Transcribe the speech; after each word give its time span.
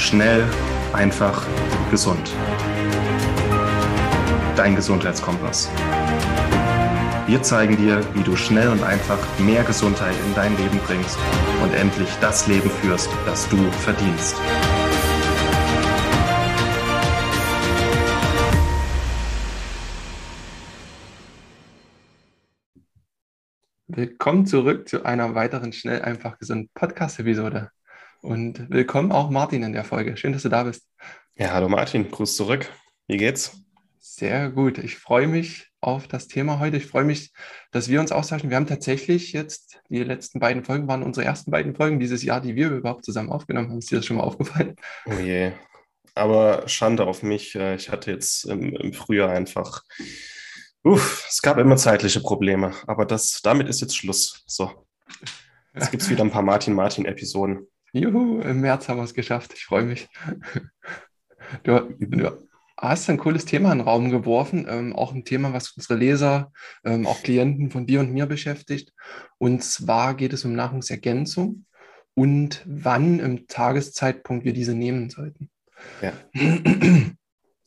Schnell, 0.00 0.48
einfach, 0.94 1.46
gesund. 1.90 2.32
Dein 4.56 4.74
Gesundheitskompass. 4.74 5.70
Wir 7.26 7.42
zeigen 7.42 7.76
dir, 7.76 8.02
wie 8.14 8.22
du 8.22 8.34
schnell 8.34 8.70
und 8.70 8.82
einfach 8.82 9.18
mehr 9.38 9.62
Gesundheit 9.62 10.14
in 10.26 10.34
dein 10.34 10.56
Leben 10.56 10.78
bringst 10.86 11.18
und 11.62 11.74
endlich 11.74 12.08
das 12.22 12.46
Leben 12.46 12.70
führst, 12.70 13.10
das 13.26 13.46
du 13.50 13.58
verdienst. 13.72 14.36
Willkommen 23.86 24.46
zurück 24.46 24.88
zu 24.88 25.04
einer 25.04 25.34
weiteren 25.34 25.74
Schnell, 25.74 26.00
einfach, 26.00 26.38
gesund 26.38 26.72
Podcast-Episode. 26.72 27.70
Und 28.22 28.68
willkommen 28.68 29.12
auch 29.12 29.30
Martin 29.30 29.62
in 29.62 29.72
der 29.72 29.84
Folge. 29.84 30.16
Schön, 30.16 30.34
dass 30.34 30.42
du 30.42 30.50
da 30.50 30.64
bist. 30.64 30.86
Ja, 31.36 31.52
hallo 31.52 31.70
Martin, 31.70 32.10
Gruß 32.10 32.36
zurück. 32.36 32.70
Wie 33.06 33.16
geht's? 33.16 33.62
Sehr 33.98 34.50
gut. 34.50 34.76
Ich 34.76 34.96
freue 34.96 35.26
mich 35.26 35.68
auf 35.80 36.06
das 36.06 36.28
Thema 36.28 36.58
heute. 36.58 36.76
Ich 36.76 36.86
freue 36.86 37.04
mich, 37.04 37.32
dass 37.70 37.88
wir 37.88 37.98
uns 37.98 38.12
austauschen. 38.12 38.50
Wir 38.50 38.56
haben 38.56 38.66
tatsächlich 38.66 39.32
jetzt, 39.32 39.80
die 39.88 40.04
letzten 40.04 40.38
beiden 40.38 40.64
Folgen 40.64 40.86
waren 40.86 41.02
unsere 41.02 41.24
ersten 41.24 41.50
beiden 41.50 41.74
Folgen 41.74 41.98
dieses 41.98 42.22
Jahr, 42.22 42.42
die 42.42 42.56
wir 42.56 42.68
überhaupt 42.68 43.06
zusammen 43.06 43.30
aufgenommen 43.30 43.70
haben. 43.70 43.78
Ist 43.78 43.90
dir 43.90 43.96
das 43.96 44.04
schon 44.04 44.18
mal 44.18 44.24
aufgefallen? 44.24 44.76
Oh 45.06 45.14
je. 45.14 45.52
Aber 46.14 46.68
Schande 46.68 47.06
auf 47.06 47.22
mich. 47.22 47.54
Äh, 47.54 47.76
ich 47.76 47.88
hatte 47.88 48.10
jetzt 48.10 48.44
im, 48.44 48.76
im 48.76 48.92
Frühjahr 48.92 49.30
einfach, 49.30 49.82
uff, 50.82 51.26
es 51.26 51.40
gab 51.40 51.56
immer 51.56 51.78
zeitliche 51.78 52.20
Probleme. 52.20 52.74
Aber 52.86 53.06
das, 53.06 53.40
damit 53.42 53.66
ist 53.66 53.80
jetzt 53.80 53.96
Schluss. 53.96 54.42
So. 54.46 54.86
Jetzt 55.72 55.90
gibt 55.90 56.02
es 56.02 56.10
wieder 56.10 56.22
ein 56.22 56.30
paar 56.30 56.42
Martin-Martin-Episoden. 56.42 57.66
Juhu, 57.92 58.40
im 58.40 58.60
März 58.60 58.88
haben 58.88 58.98
wir 58.98 59.04
es 59.04 59.14
geschafft. 59.14 59.52
Ich 59.54 59.64
freue 59.64 59.84
mich. 59.84 60.08
Du, 61.64 61.96
du, 61.98 62.48
hast 62.80 63.10
ein 63.10 63.18
cooles 63.18 63.44
Thema 63.44 63.72
in 63.72 63.78
den 63.78 63.86
Raum 63.86 64.10
geworfen, 64.10 64.66
ähm, 64.68 64.94
auch 64.94 65.12
ein 65.12 65.24
Thema, 65.24 65.52
was 65.52 65.72
unsere 65.72 65.96
Leser, 65.98 66.52
ähm, 66.84 67.06
auch 67.06 67.22
Klienten 67.22 67.70
von 67.70 67.86
dir 67.86 68.00
und 68.00 68.12
mir 68.12 68.26
beschäftigt. 68.26 68.92
Und 69.38 69.62
zwar 69.62 70.14
geht 70.14 70.32
es 70.32 70.44
um 70.44 70.54
Nahrungsergänzung 70.54 71.66
und 72.14 72.64
wann 72.66 73.18
im 73.20 73.46
Tageszeitpunkt 73.46 74.44
wir 74.44 74.52
diese 74.52 74.74
nehmen 74.74 75.10
sollten. 75.10 75.50
Ja. 76.00 76.12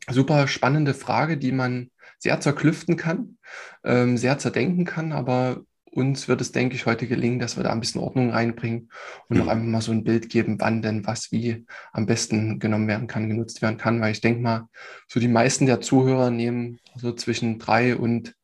Super 0.10 0.48
spannende 0.48 0.94
Frage, 0.94 1.38
die 1.38 1.52
man 1.52 1.92
sehr 2.18 2.40
zerklüften 2.42 2.98
kann, 2.98 3.38
ähm, 3.84 4.18
sehr 4.18 4.38
zerdenken 4.40 4.86
kann, 4.86 5.12
aber 5.12 5.62
uns 5.94 6.28
wird 6.28 6.42
es, 6.42 6.52
denke 6.52 6.76
ich, 6.76 6.86
heute 6.86 7.08
gelingen, 7.08 7.40
dass 7.40 7.58
wir 7.58 7.64
da 7.64 7.72
ein 7.72 7.80
bisschen 7.80 8.02
Ordnung 8.02 8.32
reinbringen 8.32 8.90
und 9.30 9.38
mhm. 9.38 9.44
auch 9.44 9.48
einfach 9.48 9.66
mal 9.66 9.82
so 9.82 9.92
ein 9.92 10.04
Bild 10.04 10.30
geben, 10.30 10.60
wann 10.60 10.82
denn 10.82 11.06
was 11.06 11.32
wie 11.32 11.66
am 11.92 12.06
besten 12.06 12.60
genommen 12.60 12.88
werden 12.88 13.08
kann, 13.08 13.30
genutzt 13.30 13.62
werden 13.62 13.78
kann. 13.78 14.02
Weil 14.02 14.12
ich 14.12 14.22
denke 14.22 14.42
mal, 14.42 14.68
so 15.08 15.20
die 15.20 15.28
meisten 15.28 15.66
der 15.66 15.82
Zuhörer 15.82 16.32
nehmen 16.32 16.80
so 16.96 17.14
zwischen 17.14 17.60
drei 17.60 17.96
und 17.96 18.36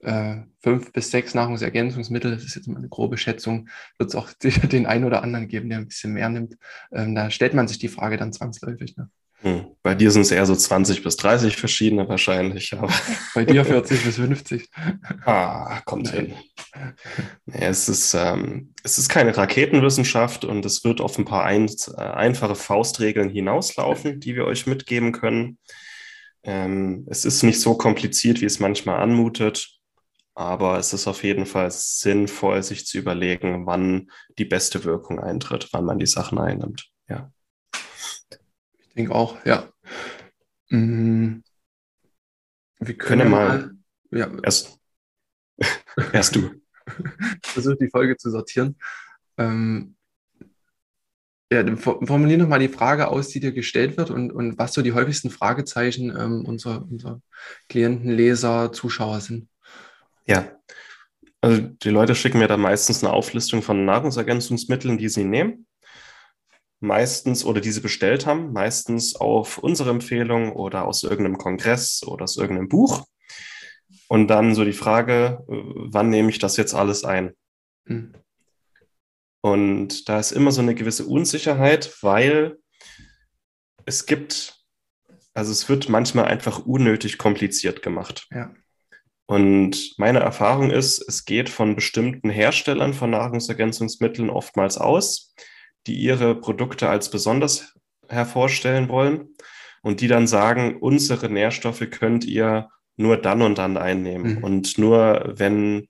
äh, 0.00 0.36
fünf 0.60 0.92
bis 0.92 1.10
sechs 1.10 1.34
Nahrungsergänzungsmittel. 1.34 2.30
Das 2.30 2.44
ist 2.44 2.54
jetzt 2.54 2.68
mal 2.68 2.78
eine 2.78 2.88
grobe 2.88 3.18
Schätzung. 3.18 3.68
Wird 3.98 4.10
es 4.10 4.16
auch 4.16 4.30
sicher 4.40 4.66
den 4.66 4.86
einen 4.86 5.04
oder 5.04 5.22
anderen 5.22 5.48
geben, 5.48 5.68
der 5.68 5.78
ein 5.78 5.88
bisschen 5.88 6.12
mehr 6.12 6.28
nimmt. 6.28 6.56
Ähm, 6.92 7.14
da 7.14 7.30
stellt 7.30 7.54
man 7.54 7.68
sich 7.68 7.78
die 7.78 7.88
Frage 7.88 8.16
dann 8.16 8.32
zwangsläufig. 8.32 8.96
Ne? 8.96 9.10
Hm. 9.44 9.76
Bei 9.82 9.94
dir 9.94 10.10
sind 10.10 10.22
es 10.22 10.30
eher 10.30 10.46
so 10.46 10.56
20 10.56 11.02
bis 11.02 11.18
30 11.18 11.58
verschiedene 11.58 12.08
wahrscheinlich. 12.08 12.72
Aber 12.72 12.88
Bei 13.34 13.44
dir 13.44 13.62
40 13.64 14.02
bis 14.02 14.16
50. 14.16 14.70
Ah, 15.26 15.82
kommt 15.84 16.06
Nein. 16.06 16.26
hin. 16.26 16.34
Ja, 17.46 17.68
es, 17.68 17.90
ist, 17.90 18.14
ähm, 18.14 18.72
es 18.82 18.96
ist 18.96 19.10
keine 19.10 19.36
Raketenwissenschaft 19.36 20.46
und 20.46 20.64
es 20.64 20.82
wird 20.84 21.02
auf 21.02 21.18
ein 21.18 21.26
paar 21.26 21.44
ein, 21.44 21.68
äh, 21.68 22.00
einfache 22.00 22.54
Faustregeln 22.54 23.28
hinauslaufen, 23.28 24.18
die 24.18 24.34
wir 24.34 24.46
euch 24.46 24.66
mitgeben 24.66 25.12
können. 25.12 25.58
Ähm, 26.42 27.06
es 27.10 27.26
ist 27.26 27.42
nicht 27.42 27.60
so 27.60 27.74
kompliziert, 27.74 28.40
wie 28.40 28.46
es 28.46 28.60
manchmal 28.60 29.00
anmutet, 29.00 29.78
aber 30.34 30.78
es 30.78 30.94
ist 30.94 31.06
auf 31.06 31.22
jeden 31.22 31.44
Fall 31.44 31.70
sinnvoll, 31.70 32.62
sich 32.62 32.86
zu 32.86 32.96
überlegen, 32.96 33.66
wann 33.66 34.10
die 34.38 34.46
beste 34.46 34.84
Wirkung 34.84 35.20
eintritt, 35.20 35.68
wann 35.72 35.84
man 35.84 35.98
die 35.98 36.06
Sachen 36.06 36.38
einnimmt. 36.38 36.88
Ja 37.08 37.30
denke 38.94 39.14
auch, 39.14 39.44
ja. 39.44 39.68
Mhm. 40.68 41.42
Wir 42.78 42.96
können, 42.96 43.20
können 43.20 43.30
mal, 43.30 43.58
mal, 44.10 44.18
ja. 44.18 44.30
Erst, 44.42 44.78
erst 46.12 46.36
du. 46.36 46.50
Versuch 47.42 47.76
die 47.80 47.88
Folge 47.88 48.16
zu 48.16 48.30
sortieren. 48.30 48.76
Ähm, 49.38 49.96
ja, 51.52 51.64
formulier 51.76 52.38
nochmal 52.38 52.58
die 52.58 52.68
Frage 52.68 53.08
aus, 53.08 53.28
die 53.28 53.40
dir 53.40 53.52
gestellt 53.52 53.96
wird 53.96 54.10
und, 54.10 54.32
und 54.32 54.58
was 54.58 54.72
so 54.72 54.82
die 54.82 54.92
häufigsten 54.92 55.30
Fragezeichen 55.30 56.10
ähm, 56.10 56.44
unserer, 56.44 56.82
unserer 56.82 57.20
Klienten, 57.68 58.10
Leser, 58.10 58.72
Zuschauer 58.72 59.20
sind. 59.20 59.48
Ja, 60.26 60.50
also 61.40 61.60
die 61.60 61.90
Leute 61.90 62.14
schicken 62.14 62.38
mir 62.38 62.48
da 62.48 62.56
meistens 62.56 63.04
eine 63.04 63.12
Auflistung 63.12 63.62
von 63.62 63.84
Nahrungsergänzungsmitteln, 63.84 64.98
die 64.98 65.08
sie 65.08 65.24
nehmen 65.24 65.66
meistens 66.84 67.44
oder 67.44 67.60
diese 67.60 67.80
bestellt 67.80 68.26
haben, 68.26 68.52
meistens 68.52 69.16
auf 69.16 69.58
unsere 69.58 69.90
Empfehlung 69.90 70.52
oder 70.52 70.86
aus 70.86 71.02
irgendeinem 71.02 71.38
Kongress 71.38 72.02
oder 72.06 72.24
aus 72.24 72.36
irgendeinem 72.36 72.68
Buch. 72.68 73.06
Und 74.08 74.28
dann 74.28 74.54
so 74.54 74.64
die 74.64 74.72
Frage, 74.72 75.44
äh, 75.48 75.54
wann 75.74 76.10
nehme 76.10 76.30
ich 76.30 76.38
das 76.38 76.56
jetzt 76.56 76.74
alles 76.74 77.04
ein? 77.04 77.32
Mhm. 77.86 78.14
Und 79.40 80.08
da 80.08 80.18
ist 80.18 80.32
immer 80.32 80.52
so 80.52 80.62
eine 80.62 80.74
gewisse 80.74 81.04
Unsicherheit, 81.06 82.02
weil 82.02 82.56
es 83.84 84.06
gibt, 84.06 84.64
also 85.34 85.52
es 85.52 85.68
wird 85.68 85.88
manchmal 85.88 86.26
einfach 86.26 86.64
unnötig 86.64 87.18
kompliziert 87.18 87.82
gemacht. 87.82 88.26
Ja. 88.30 88.54
Und 89.26 89.94
meine 89.98 90.20
Erfahrung 90.20 90.70
ist, 90.70 91.02
es 91.08 91.24
geht 91.24 91.48
von 91.48 91.74
bestimmten 91.74 92.30
Herstellern 92.30 92.92
von 92.94 93.10
Nahrungsergänzungsmitteln 93.10 94.30
oftmals 94.30 94.76
aus, 94.76 95.34
die 95.86 95.94
ihre 95.94 96.34
Produkte 96.34 96.88
als 96.88 97.10
besonders 97.10 97.74
hervorstellen 98.08 98.88
wollen 98.88 99.34
und 99.82 100.00
die 100.00 100.08
dann 100.08 100.26
sagen, 100.26 100.78
unsere 100.80 101.28
Nährstoffe 101.28 101.86
könnt 101.90 102.24
ihr 102.24 102.68
nur 102.96 103.16
dann 103.16 103.42
und 103.42 103.58
dann 103.58 103.76
einnehmen. 103.76 104.36
Mhm. 104.36 104.44
Und 104.44 104.78
nur 104.78 105.34
wenn, 105.36 105.88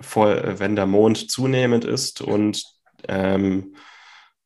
voll, 0.00 0.56
wenn 0.58 0.76
der 0.76 0.86
Mond 0.86 1.30
zunehmend 1.30 1.84
ist 1.84 2.20
und 2.20 2.62
ähm, 3.08 3.74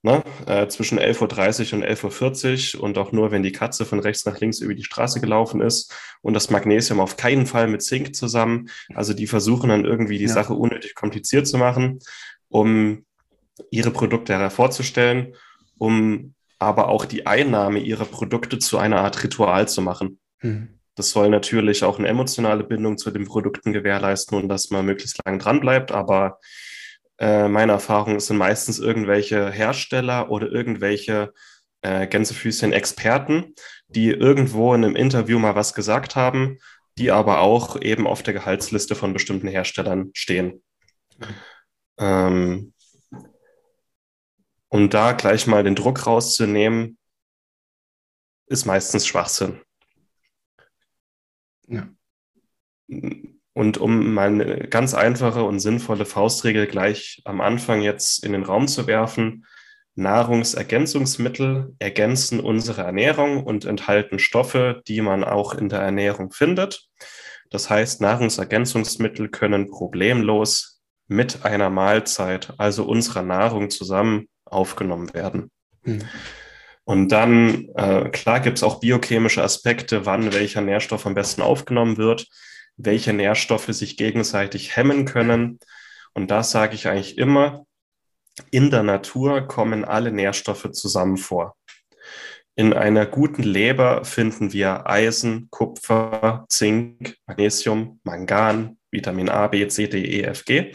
ne, 0.02 0.22
äh, 0.46 0.68
zwischen 0.68 0.98
11.30 0.98 1.72
Uhr 1.72 1.78
und 1.78 1.84
11.40 1.84 2.76
Uhr 2.76 2.82
und 2.82 2.98
auch 2.98 3.12
nur, 3.12 3.30
wenn 3.30 3.42
die 3.42 3.52
Katze 3.52 3.84
von 3.84 4.00
rechts 4.00 4.24
nach 4.24 4.38
links 4.40 4.60
über 4.60 4.74
die 4.74 4.84
Straße 4.84 5.20
gelaufen 5.20 5.60
ist 5.60 5.94
und 6.20 6.34
das 6.34 6.50
Magnesium 6.50 7.00
auf 7.00 7.16
keinen 7.16 7.46
Fall 7.46 7.68
mit 7.68 7.82
Zink 7.82 8.14
zusammen. 8.14 8.68
Also 8.94 9.14
die 9.14 9.26
versuchen 9.26 9.70
dann 9.70 9.84
irgendwie 9.84 10.18
die 10.18 10.24
ja. 10.24 10.32
Sache 10.32 10.54
unnötig 10.54 10.94
kompliziert 10.94 11.46
zu 11.46 11.58
machen, 11.58 12.00
um 12.48 13.04
ihre 13.70 13.90
Produkte 13.90 14.38
hervorzustellen, 14.38 15.34
um 15.78 16.34
aber 16.58 16.88
auch 16.88 17.04
die 17.04 17.26
Einnahme 17.26 17.80
ihrer 17.80 18.04
Produkte 18.04 18.58
zu 18.58 18.78
einer 18.78 19.00
Art 19.00 19.22
Ritual 19.22 19.68
zu 19.68 19.82
machen. 19.82 20.20
Mhm. 20.40 20.78
Das 20.94 21.10
soll 21.10 21.30
natürlich 21.30 21.84
auch 21.84 21.98
eine 21.98 22.08
emotionale 22.08 22.64
Bindung 22.64 22.98
zu 22.98 23.10
den 23.10 23.26
Produkten 23.26 23.72
gewährleisten 23.72 24.38
und 24.38 24.48
dass 24.48 24.70
man 24.70 24.84
möglichst 24.84 25.24
lang 25.24 25.38
dran 25.38 25.60
bleibt. 25.60 25.90
Aber 25.90 26.38
äh, 27.18 27.48
meine 27.48 27.72
Erfahrung 27.72 28.20
sind 28.20 28.36
meistens 28.36 28.78
irgendwelche 28.78 29.50
Hersteller 29.50 30.30
oder 30.30 30.50
irgendwelche 30.52 31.32
äh, 31.80 32.06
Gänsefüßchen 32.06 32.72
Experten, 32.72 33.54
die 33.88 34.10
irgendwo 34.10 34.74
in 34.74 34.84
einem 34.84 34.96
Interview 34.96 35.38
mal 35.38 35.54
was 35.54 35.74
gesagt 35.74 36.14
haben, 36.14 36.58
die 36.98 37.10
aber 37.10 37.40
auch 37.40 37.80
eben 37.80 38.06
auf 38.06 38.22
der 38.22 38.34
Gehaltsliste 38.34 38.94
von 38.94 39.12
bestimmten 39.12 39.48
Herstellern 39.48 40.10
stehen. 40.12 40.62
Mhm. 41.18 41.26
Ähm, 41.98 42.71
um 44.72 44.88
da 44.88 45.12
gleich 45.12 45.46
mal 45.46 45.62
den 45.62 45.74
Druck 45.74 46.06
rauszunehmen, 46.06 46.96
ist 48.46 48.64
meistens 48.64 49.06
Schwachsinn. 49.06 49.60
Ja. 51.68 51.90
Und 53.52 53.76
um 53.76 54.14
mal 54.14 54.28
eine 54.28 54.68
ganz 54.68 54.94
einfache 54.94 55.44
und 55.44 55.60
sinnvolle 55.60 56.06
Faustregel 56.06 56.66
gleich 56.66 57.20
am 57.26 57.42
Anfang 57.42 57.82
jetzt 57.82 58.24
in 58.24 58.32
den 58.32 58.44
Raum 58.44 58.66
zu 58.66 58.86
werfen, 58.86 59.44
Nahrungsergänzungsmittel 59.94 61.74
ergänzen 61.78 62.40
unsere 62.40 62.80
Ernährung 62.80 63.44
und 63.44 63.66
enthalten 63.66 64.18
Stoffe, 64.18 64.82
die 64.88 65.02
man 65.02 65.22
auch 65.22 65.52
in 65.52 65.68
der 65.68 65.80
Ernährung 65.80 66.32
findet. 66.32 66.88
Das 67.50 67.68
heißt, 67.68 68.00
Nahrungsergänzungsmittel 68.00 69.28
können 69.28 69.68
problemlos 69.68 70.82
mit 71.08 71.44
einer 71.44 71.68
Mahlzeit, 71.68 72.54
also 72.56 72.84
unserer 72.84 73.22
Nahrung 73.22 73.68
zusammen 73.68 74.28
aufgenommen 74.52 75.12
werden. 75.14 75.50
Mhm. 75.84 76.02
Und 76.84 77.08
dann, 77.10 77.68
äh, 77.76 78.08
klar 78.10 78.40
gibt 78.40 78.58
es 78.58 78.64
auch 78.64 78.80
biochemische 78.80 79.42
Aspekte, 79.42 80.04
wann 80.04 80.32
welcher 80.32 80.60
Nährstoff 80.60 81.06
am 81.06 81.14
besten 81.14 81.42
aufgenommen 81.42 81.96
wird, 81.96 82.26
welche 82.76 83.12
Nährstoffe 83.12 83.68
sich 83.68 83.96
gegenseitig 83.96 84.76
hemmen 84.76 85.04
können. 85.04 85.60
Und 86.12 86.30
das 86.30 86.50
sage 86.50 86.74
ich 86.74 86.88
eigentlich 86.88 87.18
immer, 87.18 87.66
in 88.50 88.70
der 88.70 88.82
Natur 88.82 89.42
kommen 89.42 89.84
alle 89.84 90.10
Nährstoffe 90.10 90.70
zusammen 90.72 91.18
vor. 91.18 91.56
In 92.54 92.74
einer 92.74 93.06
guten 93.06 93.42
Leber 93.42 94.04
finden 94.04 94.52
wir 94.52 94.86
Eisen, 94.86 95.48
Kupfer, 95.50 96.44
Zink, 96.48 97.16
Magnesium, 97.26 98.00
Mangan, 98.04 98.78
Vitamin 98.90 99.30
A, 99.30 99.46
B, 99.46 99.66
C, 99.68 99.86
D, 99.86 100.04
E, 100.04 100.22
F, 100.24 100.44
G. 100.44 100.72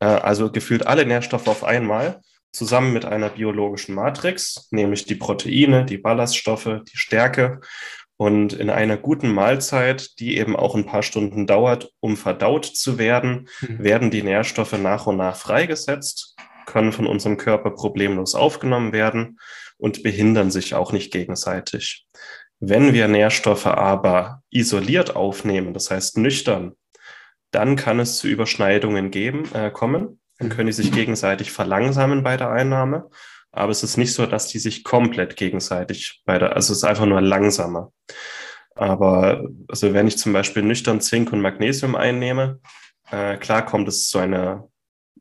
Äh, 0.00 0.04
also 0.04 0.52
gefühlt 0.52 0.86
alle 0.86 1.06
Nährstoffe 1.06 1.48
auf 1.48 1.64
einmal 1.64 2.20
zusammen 2.54 2.92
mit 2.92 3.04
einer 3.04 3.30
biologischen 3.30 3.94
Matrix, 3.94 4.68
nämlich 4.70 5.04
die 5.04 5.16
Proteine, 5.16 5.84
die 5.84 5.98
Ballaststoffe, 5.98 6.80
die 6.92 6.96
Stärke. 6.96 7.60
Und 8.16 8.52
in 8.52 8.70
einer 8.70 8.96
guten 8.96 9.32
Mahlzeit, 9.32 10.20
die 10.20 10.38
eben 10.38 10.54
auch 10.54 10.76
ein 10.76 10.86
paar 10.86 11.02
Stunden 11.02 11.46
dauert, 11.46 11.90
um 12.00 12.16
verdaut 12.16 12.64
zu 12.64 12.96
werden, 12.96 13.48
mhm. 13.60 13.82
werden 13.82 14.10
die 14.10 14.22
Nährstoffe 14.22 14.78
nach 14.78 15.06
und 15.06 15.16
nach 15.16 15.36
freigesetzt, 15.36 16.36
können 16.66 16.92
von 16.92 17.06
unserem 17.06 17.36
Körper 17.36 17.70
problemlos 17.70 18.36
aufgenommen 18.36 18.92
werden 18.92 19.38
und 19.76 20.04
behindern 20.04 20.52
sich 20.52 20.74
auch 20.74 20.92
nicht 20.92 21.12
gegenseitig. 21.12 22.06
Wenn 22.60 22.94
wir 22.94 23.08
Nährstoffe 23.08 23.66
aber 23.66 24.42
isoliert 24.50 25.16
aufnehmen, 25.16 25.74
das 25.74 25.90
heißt 25.90 26.18
nüchtern, 26.18 26.76
dann 27.50 27.76
kann 27.76 28.00
es 28.00 28.16
zu 28.16 28.28
Überschneidungen 28.28 29.10
geben, 29.10 29.44
äh, 29.54 29.70
kommen. 29.70 30.20
Dann 30.38 30.48
können 30.48 30.66
die 30.66 30.72
sich 30.72 30.90
gegenseitig 30.92 31.52
verlangsamen 31.52 32.22
bei 32.22 32.36
der 32.36 32.50
Einnahme. 32.50 33.08
Aber 33.52 33.70
es 33.70 33.84
ist 33.84 33.96
nicht 33.96 34.12
so, 34.12 34.26
dass 34.26 34.48
die 34.48 34.58
sich 34.58 34.82
komplett 34.82 35.36
gegenseitig 35.36 36.22
bei 36.24 36.38
der, 36.38 36.56
also 36.56 36.72
es 36.72 36.78
ist 36.78 36.84
einfach 36.84 37.06
nur 37.06 37.20
langsamer. 37.20 37.92
Aber 38.74 39.48
also 39.68 39.92
wenn 39.94 40.08
ich 40.08 40.18
zum 40.18 40.32
Beispiel 40.32 40.62
nüchtern 40.62 41.00
Zink 41.00 41.32
und 41.32 41.40
Magnesium 41.40 41.94
einnehme, 41.94 42.60
äh, 43.10 43.36
klar 43.36 43.64
kommt 43.64 43.86
es 43.86 44.08
zu 44.08 44.18
einer 44.18 44.68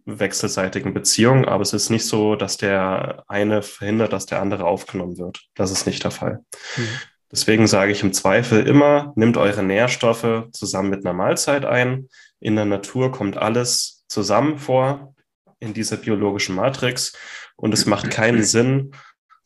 wechselseitigen 0.05 0.93
Beziehung, 0.93 1.45
aber 1.45 1.61
es 1.61 1.73
ist 1.73 1.89
nicht 1.89 2.05
so, 2.05 2.35
dass 2.35 2.57
der 2.57 3.23
eine 3.27 3.61
verhindert, 3.61 4.11
dass 4.13 4.25
der 4.25 4.41
andere 4.41 4.65
aufgenommen 4.65 5.17
wird. 5.17 5.43
Das 5.53 5.71
ist 5.71 5.85
nicht 5.85 6.03
der 6.03 6.11
Fall. 6.11 6.43
Mhm. 6.75 6.87
Deswegen 7.31 7.67
sage 7.67 7.91
ich 7.91 8.03
im 8.03 8.13
Zweifel 8.13 8.67
immer, 8.67 9.13
nimmt 9.15 9.37
eure 9.37 9.63
Nährstoffe 9.63 10.49
zusammen 10.51 10.89
mit 10.89 11.05
einer 11.05 11.15
Mahlzeit 11.15 11.65
ein. 11.65 12.09
In 12.39 12.55
der 12.55 12.65
Natur 12.65 13.11
kommt 13.11 13.37
alles 13.37 14.02
zusammen 14.13 14.57
vor 14.57 15.15
in 15.59 15.73
dieser 15.73 15.97
biologischen 15.97 16.55
Matrix 16.55 17.13
und 17.55 17.73
es 17.73 17.85
macht 17.85 18.11
keinen 18.11 18.43
Sinn, 18.43 18.91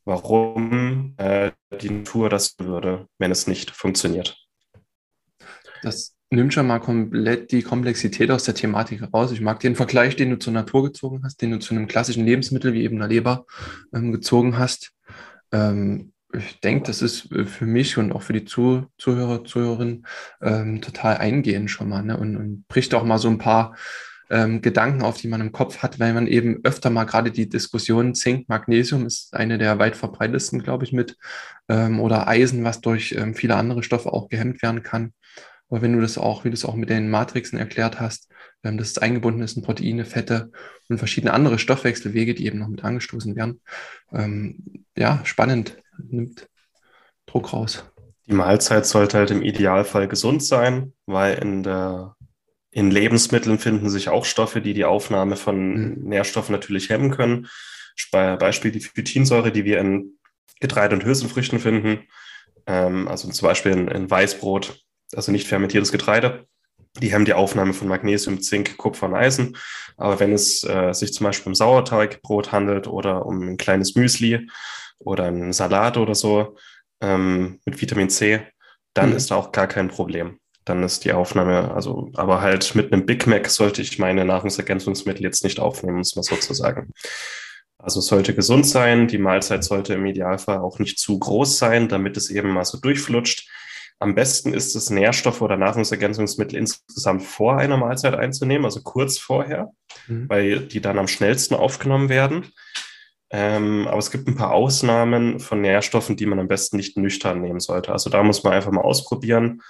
warum 0.05 1.13
äh, 1.17 1.51
die 1.81 1.89
Natur 1.89 2.29
das 2.29 2.55
würde, 2.59 3.07
wenn 3.17 3.31
es 3.31 3.47
nicht 3.47 3.71
funktioniert. 3.71 4.37
Das 5.83 6.15
nimmt 6.29 6.53
schon 6.53 6.67
mal 6.67 6.79
komplett 6.79 7.51
die 7.51 7.61
Komplexität 7.61 8.31
aus 8.31 8.43
der 8.43 8.55
Thematik 8.55 9.01
raus. 9.13 9.31
Ich 9.31 9.41
mag 9.41 9.59
den 9.59 9.75
Vergleich, 9.75 10.15
den 10.15 10.31
du 10.31 10.39
zur 10.39 10.53
Natur 10.53 10.83
gezogen 10.83 11.21
hast, 11.23 11.41
den 11.41 11.51
du 11.51 11.59
zu 11.59 11.73
einem 11.73 11.87
klassischen 11.87 12.25
Lebensmittel 12.25 12.73
wie 12.73 12.83
eben 12.83 12.97
einer 12.97 13.07
Leber 13.07 13.45
ähm, 13.93 14.11
gezogen 14.11 14.57
hast. 14.57 14.93
Ähm, 15.51 16.13
ich 16.33 16.59
denke, 16.59 16.87
das 16.87 17.01
ist 17.01 17.31
äh, 17.31 17.45
für 17.45 17.65
mich 17.65 17.97
und 17.97 18.11
auch 18.11 18.21
für 18.21 18.33
die 18.33 18.45
Zuh 18.45 18.85
Zuhörer, 18.97 19.45
Zuhörerinnen 19.45 20.05
ähm, 20.41 20.81
total 20.81 21.17
eingehend 21.17 21.71
schon 21.71 21.89
mal 21.89 22.03
ne? 22.03 22.17
und, 22.17 22.35
und, 22.35 22.67
bricht 22.67 22.93
auch 22.93 23.03
mal 23.03 23.17
so 23.17 23.29
ein 23.29 23.37
paar 23.37 23.75
ähm, 24.29 24.61
Gedanken 24.61 25.03
auf, 25.03 25.17
die 25.17 25.27
man 25.27 25.41
im 25.41 25.51
Kopf 25.51 25.79
hat, 25.79 25.99
weil 25.99 26.13
man 26.13 26.27
eben 26.27 26.59
öfter 26.63 26.89
mal 26.89 27.05
gerade 27.05 27.31
die 27.31 27.49
Diskussion 27.49 28.15
Zink, 28.15 28.49
Magnesium 28.49 29.05
ist 29.05 29.33
eine 29.33 29.57
der 29.57 29.79
weit 29.79 29.95
verbreitetsten, 29.95 30.63
glaube 30.63 30.85
ich, 30.85 30.93
mit 30.93 31.17
ähm, 31.69 31.99
oder 31.99 32.27
Eisen, 32.27 32.63
was 32.63 32.81
durch 32.81 33.13
ähm, 33.13 33.35
viele 33.35 33.55
andere 33.55 33.83
Stoffe 33.83 34.11
auch 34.11 34.29
gehemmt 34.29 34.61
werden 34.61 34.83
kann. 34.83 35.13
Aber 35.69 35.81
wenn 35.81 35.93
du 35.93 36.01
das 36.01 36.17
auch, 36.17 36.45
wie 36.45 36.49
du 36.49 36.53
es 36.53 36.65
auch 36.65 36.75
mit 36.75 36.89
den 36.89 37.09
Matrixen 37.09 37.59
erklärt 37.59 37.99
hast, 37.99 38.29
ähm, 38.63 38.77
dass 38.77 38.91
es 38.91 38.97
eingebunden 38.97 39.41
ist 39.41 39.57
in 39.57 39.63
Proteine, 39.63 40.05
Fette 40.05 40.51
und 40.89 40.97
verschiedene 40.97 41.33
andere 41.33 41.59
Stoffwechselwege, 41.59 42.33
die 42.33 42.45
eben 42.45 42.59
noch 42.59 42.67
mit 42.67 42.83
angestoßen 42.83 43.35
werden. 43.35 43.61
Ähm, 44.11 44.85
ja, 44.97 45.21
spannend 45.23 45.77
nimmt 45.97 46.47
Druck 47.25 47.53
raus. 47.53 47.85
Die 48.27 48.33
Mahlzeit 48.33 48.85
sollte 48.85 49.17
halt 49.17 49.31
im 49.31 49.41
Idealfall 49.41 50.07
gesund 50.07 50.43
sein, 50.43 50.93
weil 51.05 51.37
in 51.37 51.63
der 51.63 52.16
in 52.71 52.91
Lebensmitteln 52.91 53.59
finden 53.59 53.89
sich 53.89 54.09
auch 54.09 54.25
Stoffe, 54.25 54.61
die 54.61 54.73
die 54.73 54.85
Aufnahme 54.85 55.35
von 55.35 55.73
mhm. 55.73 56.09
Nährstoffen 56.09 56.53
natürlich 56.53 56.89
hemmen 56.89 57.11
können. 57.11 57.47
Beispiel 58.11 58.71
die 58.71 58.79
Phytinsäure, 58.79 59.51
die 59.51 59.65
wir 59.65 59.79
in 59.79 60.17
Getreide 60.59 60.95
und 60.95 61.03
Hülsenfrüchten 61.03 61.59
finden. 61.59 62.07
Ähm, 62.65 63.07
also 63.07 63.29
zum 63.29 63.47
Beispiel 63.47 63.71
in, 63.71 63.87
in, 63.87 64.09
Weißbrot, 64.09 64.83
also 65.15 65.31
nicht 65.31 65.47
fermentiertes 65.47 65.91
Getreide. 65.91 66.45
Die 67.01 67.11
hemmen 67.11 67.25
die 67.25 67.33
Aufnahme 67.33 67.73
von 67.73 67.87
Magnesium, 67.87 68.41
Zink, 68.41 68.77
Kupfer 68.77 69.07
und 69.07 69.15
Eisen. 69.15 69.57
Aber 69.97 70.19
wenn 70.19 70.33
es 70.33 70.63
äh, 70.63 70.93
sich 70.93 71.13
zum 71.13 71.25
Beispiel 71.25 71.49
um 71.49 71.55
Sauerteigbrot 71.55 72.51
handelt 72.51 72.87
oder 72.87 73.25
um 73.25 73.41
ein 73.41 73.57
kleines 73.57 73.95
Müsli, 73.95 74.47
oder 74.99 75.25
einen 75.25 75.53
Salat 75.53 75.97
oder 75.97 76.15
so 76.15 76.57
ähm, 77.01 77.59
mit 77.65 77.79
Vitamin 77.81 78.09
C, 78.09 78.41
dann 78.93 79.11
mhm. 79.11 79.15
ist 79.17 79.31
da 79.31 79.35
auch 79.35 79.51
gar 79.51 79.67
kein 79.67 79.89
Problem. 79.89 80.39
Dann 80.67 80.83
ist 80.83 81.05
die 81.05 81.13
Aufnahme, 81.13 81.73
also, 81.73 82.11
aber 82.15 82.41
halt 82.41 82.75
mit 82.75 82.91
einem 82.91 83.05
Big 83.05 83.25
Mac 83.25 83.49
sollte 83.49 83.81
ich 83.81 83.99
meine 83.99 84.25
Nahrungsergänzungsmittel 84.25 85.23
jetzt 85.23 85.45
nicht 85.45 85.61
aufnehmen, 85.61 85.99
muss 85.99 86.17
man 86.17 86.23
sozusagen. 86.23 86.91
Also 87.77 88.01
es 88.01 88.07
sollte 88.07 88.35
gesund 88.35 88.67
sein, 88.67 89.07
die 89.07 89.17
Mahlzeit 89.17 89.63
sollte 89.63 89.93
im 89.93 90.05
Idealfall 90.05 90.57
auch 90.57 90.79
nicht 90.79 90.99
zu 90.99 91.17
groß 91.17 91.57
sein, 91.57 91.87
damit 91.87 92.17
es 92.17 92.29
eben 92.29 92.49
mal 92.49 92.65
so 92.65 92.79
durchflutscht. 92.79 93.47
Am 93.99 94.13
besten 94.13 94.53
ist 94.53 94.75
es, 94.75 94.89
Nährstoffe 94.89 95.41
oder 95.41 95.55
Nahrungsergänzungsmittel 95.55 96.59
insgesamt 96.59 97.23
vor 97.23 97.57
einer 97.57 97.77
Mahlzeit 97.77 98.15
einzunehmen, 98.15 98.65
also 98.65 98.81
kurz 98.81 99.17
vorher, 99.17 99.71
mhm. 100.07 100.27
weil 100.27 100.59
die 100.59 100.81
dann 100.81 100.99
am 100.99 101.07
schnellsten 101.07 101.55
aufgenommen 101.55 102.09
werden. 102.09 102.51
Ähm, 103.29 103.87
aber 103.87 103.99
es 103.99 104.11
gibt 104.11 104.27
ein 104.27 104.35
paar 104.35 104.51
Ausnahmen 104.51 105.39
von 105.39 105.61
Nährstoffen, 105.61 106.17
die 106.17 106.25
man 106.25 106.39
am 106.39 106.49
besten 106.49 106.75
nicht 106.75 106.97
nüchtern 106.97 107.39
nehmen 107.39 107.61
sollte. 107.61 107.93
Also 107.93 108.09
da 108.09 108.21
muss 108.21 108.43
man 108.43 108.51
einfach 108.51 108.71
mal 108.71 108.81
ausprobieren. 108.81 109.61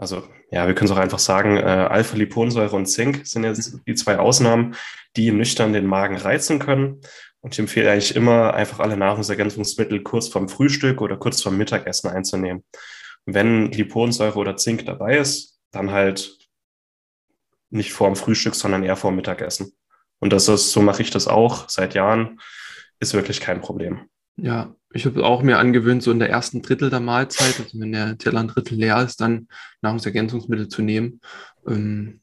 Also 0.00 0.26
ja, 0.50 0.66
wir 0.66 0.74
können 0.74 0.90
es 0.90 0.96
auch 0.96 1.00
einfach 1.00 1.18
sagen, 1.18 1.58
äh, 1.58 1.60
Alpha-Liponsäure 1.60 2.74
und 2.74 2.86
Zink 2.86 3.26
sind 3.26 3.44
jetzt 3.44 3.80
die 3.86 3.94
zwei 3.94 4.18
Ausnahmen, 4.18 4.74
die 5.14 5.30
nüchtern 5.30 5.74
den 5.74 5.86
Magen 5.86 6.16
reizen 6.16 6.58
können. 6.58 7.02
Und 7.42 7.52
ich 7.52 7.58
empfehle 7.58 7.90
eigentlich 7.92 8.16
immer, 8.16 8.54
einfach 8.54 8.80
alle 8.80 8.96
Nahrungsergänzungsmittel 8.96 10.02
kurz 10.02 10.28
vorm 10.28 10.48
Frühstück 10.48 11.02
oder 11.02 11.18
kurz 11.18 11.42
vorm 11.42 11.58
Mittagessen 11.58 12.08
einzunehmen. 12.08 12.64
wenn 13.26 13.70
Liponsäure 13.70 14.38
oder 14.38 14.56
Zink 14.56 14.86
dabei 14.86 15.18
ist, 15.18 15.60
dann 15.70 15.90
halt 15.90 16.38
nicht 17.68 17.92
vorm 17.92 18.16
Frühstück, 18.16 18.54
sondern 18.54 18.82
eher 18.82 18.96
vorm 18.96 19.16
Mittagessen. 19.16 19.72
Und 20.18 20.32
das 20.32 20.48
ist, 20.48 20.72
so 20.72 20.80
mache 20.80 21.02
ich 21.02 21.10
das 21.10 21.28
auch 21.28 21.68
seit 21.68 21.94
Jahren 21.94 22.40
ist 23.00 23.12
wirklich 23.14 23.40
kein 23.40 23.60
Problem. 23.60 24.08
Ja, 24.36 24.74
ich 24.92 25.06
habe 25.06 25.24
auch 25.24 25.42
mir 25.42 25.58
angewöhnt, 25.58 26.02
so 26.02 26.10
in 26.10 26.18
der 26.18 26.30
ersten 26.30 26.62
Drittel 26.62 26.90
der 26.90 27.00
Mahlzeit, 27.00 27.60
also 27.60 27.80
wenn 27.80 27.92
der 27.92 28.18
Teller 28.18 28.40
ein 28.40 28.48
Drittel 28.48 28.76
leer 28.78 29.02
ist, 29.02 29.20
dann 29.20 29.48
Nahrungsergänzungsmittel 29.82 30.68
zu 30.68 30.82
nehmen. 30.82 31.20
Ähm, 31.66 32.20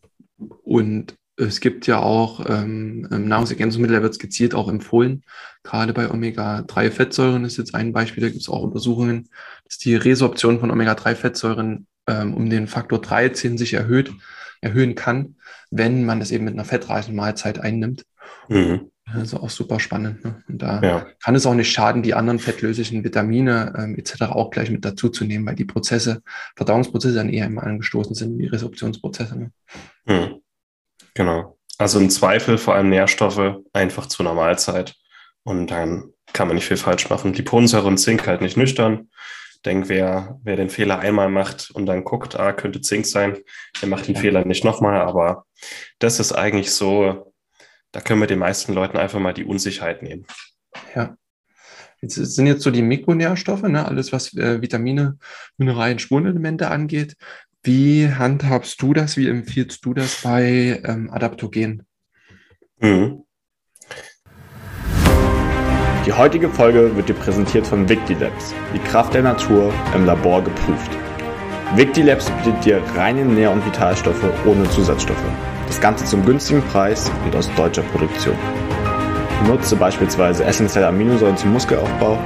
und 0.63 1.15
es 1.37 1.59
gibt 1.61 1.87
ja 1.87 1.99
auch 1.99 2.45
ähm, 2.49 3.07
ähm, 3.11 3.27
Nahrungsergänzungsmittel, 3.27 3.97
da 3.97 4.01
wird 4.01 4.13
es 4.13 4.19
gezielt 4.19 4.53
auch 4.53 4.67
empfohlen. 4.67 5.23
Gerade 5.63 5.93
bei 5.93 6.09
Omega-3-Fettsäuren 6.09 7.45
ist 7.45 7.57
jetzt 7.57 7.75
ein 7.75 7.93
Beispiel, 7.93 8.21
da 8.21 8.29
gibt 8.29 8.41
es 8.41 8.49
auch 8.49 8.63
Untersuchungen, 8.63 9.29
dass 9.65 9.77
die 9.77 9.95
Resorption 9.95 10.59
von 10.59 10.71
Omega-3-Fettsäuren 10.71 11.87
ähm, 12.07 12.33
um 12.33 12.49
den 12.49 12.67
Faktor 12.67 12.99
13 12.99 13.57
sich 13.57 13.73
erhöht, 13.75 14.11
erhöhen 14.61 14.95
kann, 14.95 15.35
wenn 15.69 16.05
man 16.05 16.19
das 16.19 16.31
eben 16.31 16.45
mit 16.45 16.55
einer 16.55 16.65
fettreichen 16.65 17.15
Mahlzeit 17.15 17.59
einnimmt. 17.59 18.05
Mhm. 18.49 18.91
Also 19.13 19.37
auch 19.37 19.49
super 19.49 19.79
spannend. 19.79 20.23
Ne? 20.25 20.43
Und 20.49 20.61
da 20.61 20.81
ja. 20.81 21.07
kann 21.23 21.35
es 21.35 21.45
auch 21.45 21.53
nicht 21.53 21.71
schaden, 21.71 22.03
die 22.03 22.13
anderen 22.13 22.39
fettlöslichen 22.39 23.03
Vitamine 23.03 23.73
ähm, 23.77 23.97
etc. 23.97 24.23
auch 24.23 24.49
gleich 24.49 24.69
mit 24.69 24.83
dazu 24.83 25.09
zu 25.09 25.23
nehmen, 25.23 25.45
weil 25.45 25.55
die 25.55 25.65
Prozesse, 25.65 26.21
Verdauungsprozesse 26.55 27.15
dann 27.15 27.29
eher 27.29 27.45
immer 27.45 27.63
angestoßen 27.63 28.15
sind, 28.15 28.37
wie 28.37 28.47
Resorptionsprozesse. 28.47 29.37
Ne? 29.37 29.51
Hm. 30.07 30.41
Genau. 31.13 31.57
Also 31.77 31.99
im 31.99 32.09
Zweifel 32.09 32.57
vor 32.57 32.75
allem 32.75 32.89
Nährstoffe 32.89 33.57
einfach 33.71 34.07
zur 34.07 34.25
Normalzeit 34.25 34.95
und 35.43 35.71
dann 35.71 36.11
kann 36.33 36.47
man 36.47 36.55
nicht 36.55 36.67
viel 36.67 36.77
falsch 36.77 37.09
machen. 37.09 37.33
Liponsäure 37.33 37.87
und 37.87 37.97
Zink 37.97 38.27
halt 38.27 38.41
nicht 38.41 38.57
nüchtern. 38.57 39.09
Ich 39.53 39.61
denke, 39.61 39.89
wer, 39.89 40.39
wer 40.43 40.55
den 40.55 40.69
Fehler 40.69 40.99
einmal 40.99 41.29
macht 41.29 41.71
und 41.71 41.85
dann 41.85 42.03
guckt, 42.03 42.37
ah, 42.37 42.51
könnte 42.51 42.81
Zink 42.81 43.05
sein, 43.05 43.37
der 43.81 43.89
macht 43.89 44.07
den 44.07 44.15
ja. 44.15 44.21
Fehler 44.21 44.45
nicht 44.45 44.63
nochmal. 44.63 45.01
Aber 45.01 45.45
das 45.99 46.19
ist 46.19 46.33
eigentlich 46.33 46.71
so 46.71 47.26
da 47.91 48.01
können 48.01 48.19
wir 48.19 48.27
den 48.27 48.39
meisten 48.39 48.73
Leuten 48.73 48.97
einfach 48.97 49.19
mal 49.19 49.33
die 49.33 49.45
Unsicherheit 49.45 50.03
nehmen. 50.03 50.25
Ja. 50.95 51.15
Jetzt 52.01 52.15
sind 52.15 52.45
jetzt 52.45 52.61
so 52.61 52.69
die 52.69 52.83
Mikronährstoffe, 52.83 53.63
ne? 53.63 53.85
alles 53.85 54.11
was 54.11 54.33
äh, 54.35 54.61
Vitamine, 54.61 55.17
Mineralien, 55.57 55.97
Spurenelemente 55.97 56.69
angeht. 56.69 57.15
Wie 57.63 58.07
handhabst 58.07 58.81
du 58.81 58.93
das? 58.93 59.17
Wie 59.17 59.27
empfiehlst 59.27 59.83
du 59.83 59.93
das 59.93 60.21
bei 60.21 60.81
ähm, 60.85 61.09
Adaptogen? 61.11 61.87
Mhm. 62.79 63.23
Die 66.05 66.13
heutige 66.13 66.49
Folge 66.49 66.95
wird 66.95 67.09
dir 67.09 67.15
präsentiert 67.15 67.67
von 67.67 67.89
Victilabs, 67.89 68.53
die 68.73 68.79
Kraft 68.79 69.13
der 69.13 69.23
Natur 69.23 69.73
im 69.93 70.05
Labor 70.05 70.41
geprüft. 70.41 70.91
Victilabs 71.75 72.31
bietet 72.31 72.63
dir 72.63 72.81
reine 72.95 73.25
Nähr- 73.25 73.51
und 73.51 73.65
Vitalstoffe 73.65 74.23
ohne 74.45 74.69
Zusatzstoffe. 74.69 75.56
Das 75.67 75.79
Ganze 75.79 76.05
zum 76.05 76.25
günstigen 76.25 76.61
Preis 76.63 77.11
und 77.25 77.35
aus 77.35 77.49
deutscher 77.55 77.83
Produktion. 77.83 78.35
Nutze 79.45 79.75
beispielsweise 79.75 80.43
essentielle 80.43 80.87
Aminosäuren 80.87 81.37
zum 81.37 81.53
Muskelaufbau 81.53 82.17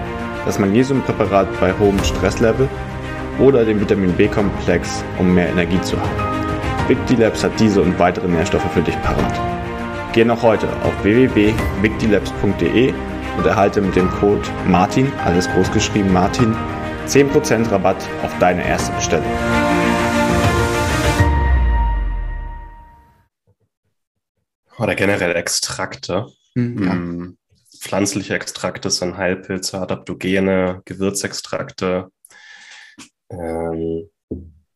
das 0.45 0.59
Magnesiumpräparat 0.59 1.47
bei 1.59 1.73
hohem 1.77 2.01
Stresslevel 2.03 2.67
oder 3.39 3.65
den 3.65 3.79
Vitamin 3.79 4.13
B-Komplex, 4.13 5.03
um 5.19 5.33
mehr 5.33 5.49
Energie 5.49 5.81
zu 5.81 5.97
haben. 5.99 6.09
Victilabs 6.87 7.43
hat 7.43 7.59
diese 7.59 7.81
und 7.81 7.97
weitere 7.99 8.27
Nährstoffe 8.27 8.71
für 8.73 8.81
dich 8.81 8.99
parat. 9.01 9.39
Geh 10.13 10.25
noch 10.25 10.41
heute 10.41 10.67
auf 10.83 11.03
www.victilabs.de 11.03 12.93
und 13.37 13.45
erhalte 13.45 13.81
mit 13.81 13.95
dem 13.95 14.09
Code 14.11 14.41
MARTIN, 14.67 15.11
alles 15.23 15.49
großgeschrieben 15.49 16.11
Martin, 16.11 16.55
10% 17.07 17.71
Rabatt 17.71 18.03
auf 18.23 18.31
deine 18.39 18.67
erste 18.67 18.91
Bestellung. 18.93 19.25
Oder 24.81 24.95
generell 24.95 25.35
Extrakte. 25.35 26.27
Hm, 26.55 26.83
ja. 26.83 26.93
Mm, 26.93 27.37
Pflanzliche 27.79 28.35
Extrakte 28.35 28.91
sind 28.91 29.17
Heilpilze, 29.17 29.79
Adaptogene, 29.79 30.81
Gewürzextrakte. 30.85 32.11
Ähm, 33.29 34.09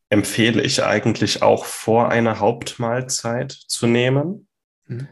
empfehle 0.09 0.61
ich 0.63 0.83
eigentlich 0.83 1.41
auch 1.41 1.65
vor 1.65 2.09
einer 2.09 2.39
Hauptmahlzeit 2.39 3.51
zu 3.51 3.87
nehmen. 3.87 4.47
Mhm. 4.87 5.07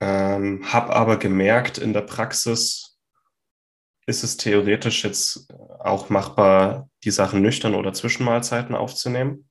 Ähm, 0.00 0.72
habe 0.72 0.94
aber 0.94 1.18
gemerkt, 1.18 1.78
in 1.78 1.92
der 1.92 2.02
Praxis 2.02 2.98
ist 4.06 4.24
es 4.24 4.36
theoretisch 4.36 5.04
jetzt 5.04 5.52
auch 5.78 6.08
machbar, 6.08 6.88
die 7.04 7.10
Sachen 7.10 7.42
nüchtern 7.42 7.74
oder 7.74 7.92
Zwischenmahlzeiten 7.92 8.74
aufzunehmen. 8.74 9.49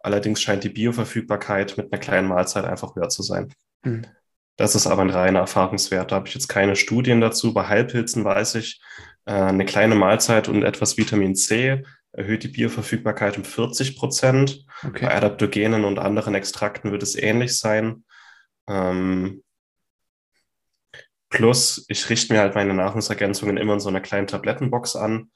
Allerdings 0.00 0.40
scheint 0.40 0.64
die 0.64 0.70
Bioverfügbarkeit 0.70 1.76
mit 1.76 1.92
einer 1.92 2.00
kleinen 2.00 2.28
Mahlzeit 2.28 2.64
einfach 2.64 2.96
höher 2.96 3.08
zu 3.08 3.22
sein. 3.22 3.52
Mhm. 3.82 4.06
Das 4.56 4.74
ist 4.74 4.86
aber 4.86 5.02
ein 5.02 5.10
reiner 5.10 5.40
Erfahrungswert. 5.40 6.12
Da 6.12 6.16
habe 6.16 6.28
ich 6.28 6.34
jetzt 6.34 6.48
keine 6.48 6.76
Studien 6.76 7.20
dazu. 7.20 7.54
Bei 7.54 7.66
Heilpilzen 7.66 8.24
weiß 8.24 8.56
ich, 8.56 8.80
äh, 9.24 9.32
eine 9.32 9.64
kleine 9.64 9.94
Mahlzeit 9.94 10.48
und 10.48 10.62
etwas 10.64 10.98
Vitamin 10.98 11.34
C 11.34 11.82
erhöht 12.12 12.42
die 12.42 12.48
Bioverfügbarkeit 12.48 13.38
um 13.38 13.44
40 13.44 13.96
Prozent. 13.96 14.64
Okay. 14.84 15.06
Bei 15.06 15.14
Adaptogenen 15.14 15.84
und 15.84 15.98
anderen 15.98 16.34
Extrakten 16.34 16.92
wird 16.92 17.02
es 17.02 17.16
ähnlich 17.16 17.56
sein. 17.58 18.04
Ähm, 18.68 19.42
plus, 21.28 21.84
ich 21.88 22.08
richte 22.10 22.32
mir 22.32 22.40
halt 22.40 22.54
meine 22.54 22.74
Nahrungsergänzungen 22.74 23.56
immer 23.56 23.74
in 23.74 23.80
so 23.80 23.88
einer 23.88 24.00
kleinen 24.00 24.26
Tablettenbox 24.26 24.96
an 24.96 25.30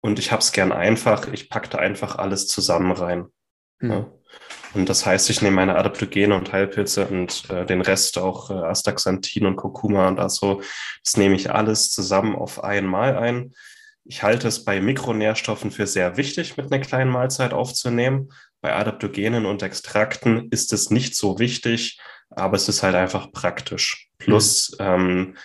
und 0.00 0.18
ich 0.18 0.32
habe 0.32 0.40
es 0.40 0.52
gern 0.52 0.72
einfach. 0.72 1.28
Ich 1.32 1.50
packe 1.50 1.68
da 1.68 1.78
einfach 1.78 2.16
alles 2.16 2.46
zusammen 2.46 2.92
rein. 2.92 3.26
Hm. 3.80 3.90
Ja. 3.90 4.12
Und 4.72 4.88
das 4.88 5.04
heißt, 5.04 5.30
ich 5.30 5.42
nehme 5.42 5.56
meine 5.56 5.76
Adaptogene 5.76 6.36
und 6.36 6.52
Heilpilze 6.52 7.06
und 7.06 7.50
äh, 7.50 7.66
den 7.66 7.80
Rest 7.80 8.18
auch 8.18 8.50
äh, 8.50 8.54
Astaxanthin 8.54 9.46
und 9.46 9.56
Kurkuma 9.56 10.06
und 10.06 10.16
das 10.16 10.36
so. 10.36 10.62
Das 11.04 11.16
nehme 11.16 11.34
ich 11.34 11.50
alles 11.50 11.90
zusammen 11.90 12.36
auf 12.36 12.62
einmal 12.62 13.18
ein. 13.18 13.52
Ich 14.04 14.22
halte 14.22 14.48
es 14.48 14.64
bei 14.64 14.80
Mikronährstoffen 14.80 15.70
für 15.70 15.86
sehr 15.86 16.16
wichtig, 16.16 16.56
mit 16.56 16.72
einer 16.72 16.82
kleinen 16.82 17.10
Mahlzeit 17.10 17.52
aufzunehmen. 17.52 18.28
Bei 18.60 18.74
Adaptogenen 18.74 19.46
und 19.46 19.62
Extrakten 19.62 20.48
ist 20.50 20.72
es 20.72 20.90
nicht 20.90 21.16
so 21.16 21.38
wichtig, 21.38 22.00
aber 22.30 22.56
es 22.56 22.68
ist 22.68 22.82
halt 22.82 22.94
einfach 22.94 23.32
praktisch. 23.32 24.08
Plus, 24.18 24.76
ähm, 24.78 25.36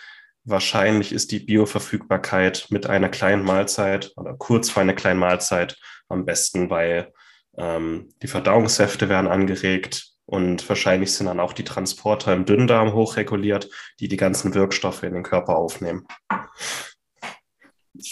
wahrscheinlich 0.43 1.11
ist 1.11 1.31
die 1.31 1.39
Bioverfügbarkeit 1.39 2.67
mit 2.69 2.87
einer 2.87 3.09
kleinen 3.09 3.43
Mahlzeit 3.43 4.11
oder 4.15 4.35
kurz 4.35 4.69
vor 4.69 4.81
einer 4.81 4.93
kleinen 4.93 5.19
Mahlzeit 5.19 5.77
am 6.07 6.25
besten, 6.25 6.69
weil 6.69 7.11
ähm, 7.57 8.13
die 8.21 8.27
Verdauungssäfte 8.27 9.09
werden 9.09 9.27
angeregt 9.27 10.09
und 10.25 10.67
wahrscheinlich 10.67 11.13
sind 11.13 11.27
dann 11.27 11.39
auch 11.39 11.53
die 11.53 11.63
Transporter 11.63 12.33
im 12.33 12.45
Dünndarm 12.45 12.93
hochreguliert, 12.93 13.69
die 13.99 14.07
die 14.07 14.17
ganzen 14.17 14.53
Wirkstoffe 14.55 15.03
in 15.03 15.13
den 15.13 15.23
Körper 15.23 15.55
aufnehmen. 15.55 16.05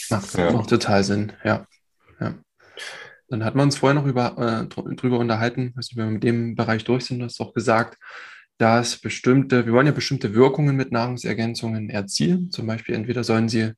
Macht, 0.10 0.34
Ja. 0.38 0.52
macht 0.52 0.70
total 0.70 1.04
Sinn, 1.04 1.34
ja. 1.44 1.66
ja. 2.20 2.36
Dann 3.30 3.44
hat 3.44 3.56
man 3.56 3.68
uns 3.68 3.78
vorher 3.78 4.00
noch 4.00 4.06
über, 4.08 4.38
äh, 4.38 4.68
dr- 4.68 4.96
drüber 4.96 5.18
unterhalten, 5.20 5.74
weiß 5.76 5.88
nicht, 5.90 5.98
wenn 5.98 6.06
wir 6.06 6.12
mit 6.14 6.24
dem 6.24 6.56
Bereich 6.56 6.84
durch 6.84 7.06
sind, 7.06 7.20
du 7.20 7.26
hast 7.26 7.42
auch 7.42 7.54
gesagt, 7.54 7.98
dass 8.57 8.98
bestimmte, 8.98 9.65
wir 9.65 9.74
wollen 9.74 9.88
ja 9.88 9.91
bestimmte 9.93 10.33
Wirkungen 10.36 10.75
mit 10.75 10.91
Nahrungsergänzungen 10.91 11.89
erzielen. 11.89 12.51
Zum 12.51 12.67
Beispiel 12.67 12.95
entweder 12.95 13.24
sollen 13.24 13.50
sie 13.50 13.72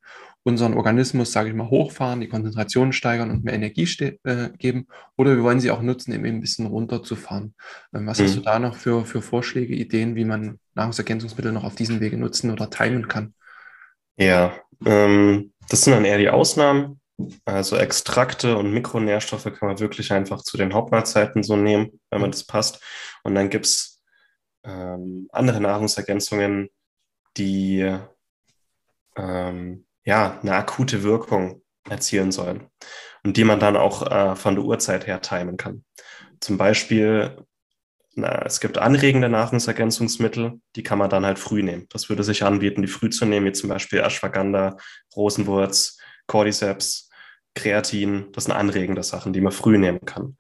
unseren 0.44 0.76
Organismus, 0.76 1.32
sage 1.32 1.50
ich 1.50 1.56
mal, 1.56 1.70
hochfahren, 1.70 2.22
die 2.22 2.28
Konzentration 2.28 2.94
steigern 2.94 3.32
und 3.32 3.44
mehr 3.44 3.56
Energie 3.56 3.88
äh, 4.24 4.50
geben, 4.58 4.86
oder 5.18 5.36
wir 5.36 5.44
wollen 5.44 5.60
sie 5.60 5.72
auch 5.72 5.82
nutzen, 5.82 6.14
eben 6.14 6.26
ein 6.26 6.42
bisschen 6.42 6.68
runterzufahren. 6.68 7.56
Ähm, 7.96 8.06
was 8.06 8.22
hast 8.22 8.36
Mhm. 8.36 8.40
du 8.40 8.42
da 8.42 8.60
noch 8.60 8.76
für, 8.76 9.06
für 9.06 9.24
Vorschläge, 9.24 9.74
Ideen, 9.74 10.16
wie 10.16 10.26
man 10.26 10.60
Nahrungsergänzungsmittel 10.76 11.52
noch 11.52 11.64
auf 11.64 11.76
diesem 11.76 12.00
Wege 12.00 12.18
nutzen 12.18 12.52
oder 12.52 12.70
timen 12.70 13.08
kann? 13.08 13.34
Ja, 14.18 14.54
ähm, 14.86 15.52
das 15.70 15.82
sind 15.82 15.94
dann 15.94 16.06
eher 16.06 16.20
die 16.20 16.30
Ausnahmen. 16.30 17.00
Also 17.46 17.78
Extrakte 17.78 18.58
und 18.58 18.72
Mikronährstoffe 18.72 19.46
kann 19.46 19.70
man 19.70 19.80
wirklich 19.80 20.12
einfach 20.12 20.44
zu 20.44 20.58
den 20.58 20.74
Hauptmahlzeiten 20.74 21.44
so 21.44 21.56
nehmen, 21.56 22.00
wenn 22.12 22.22
man 22.22 22.32
das 22.32 22.44
passt. 22.44 22.84
Und 23.24 23.36
dann 23.36 23.50
gibt's 23.50 23.95
ähm, 24.66 25.28
andere 25.32 25.62
Nahrungsergänzungen, 25.62 26.70
die 27.38 27.98
ähm, 29.16 29.86
ja 30.04 30.40
eine 30.42 30.56
akute 30.56 31.04
Wirkung 31.04 31.62
erzielen 31.90 32.32
sollen 32.32 32.68
und 33.24 33.38
die 33.38 33.44
man 33.44 33.60
dann 33.60 33.78
auch 33.78 34.10
äh, 34.10 34.36
von 34.36 34.56
der 34.56 34.64
Uhrzeit 34.64 35.08
her 35.08 35.22
timen 35.22 35.58
kann. 35.58 35.84
Zum 36.40 36.58
Beispiel, 36.58 37.38
na, 38.16 38.44
es 38.46 38.60
gibt 38.60 38.78
anregende 38.78 39.30
Nahrungsergänzungsmittel, 39.30 40.60
die 40.76 40.84
kann 40.84 41.00
man 41.00 41.10
dann 41.10 41.26
halt 41.26 41.40
früh 41.40 41.64
nehmen. 41.64 41.88
Das 41.90 42.10
würde 42.10 42.24
sich 42.24 42.44
anbieten, 42.44 42.82
die 42.82 42.88
früh 42.88 43.10
zu 43.10 43.26
nehmen, 43.26 43.46
wie 43.46 43.52
zum 43.52 43.70
Beispiel 43.70 44.00
Ashwagandha, 44.00 44.78
Rosenwurz, 45.16 45.98
Cordyceps, 46.28 47.10
Kreatin. 47.56 48.32
Das 48.32 48.46
sind 48.46 48.54
anregende 48.54 49.04
Sachen, 49.04 49.34
die 49.34 49.42
man 49.42 49.52
früh 49.52 49.78
nehmen 49.78 50.06
kann. 50.06 50.38